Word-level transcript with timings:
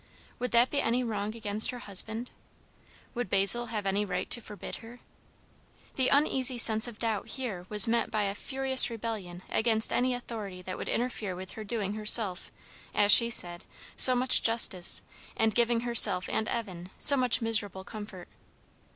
Would 0.39 0.49
that 0.49 0.71
be 0.71 0.81
any 0.81 1.03
wrong 1.03 1.35
against 1.35 1.69
her 1.69 1.77
husband? 1.77 2.31
Would 3.13 3.29
Basil 3.29 3.67
have 3.67 3.85
any 3.85 4.03
right 4.03 4.27
to 4.31 4.41
forbid 4.41 4.77
her? 4.77 4.99
The 5.95 6.07
uneasy 6.09 6.57
sense 6.57 6.87
of 6.87 6.97
doubt 6.97 7.27
here 7.27 7.67
was 7.69 7.87
met 7.87 8.09
by 8.09 8.23
a 8.23 8.33
furious 8.33 8.89
rebellion 8.89 9.43
against 9.51 9.93
any 9.93 10.15
authority 10.15 10.63
that 10.63 10.75
would 10.79 10.89
interfere 10.89 11.35
with 11.35 11.51
her 11.51 11.63
doing 11.63 11.93
herself 11.93 12.51
as 12.95 13.11
she 13.11 13.29
said 13.29 13.63
so 13.95 14.15
much 14.15 14.41
justice, 14.41 15.03
and 15.37 15.53
giving 15.53 15.81
herself 15.81 16.27
and 16.29 16.47
Evan 16.47 16.89
so 16.97 17.15
much 17.15 17.39
miserable 17.39 17.83
comfort. 17.83 18.27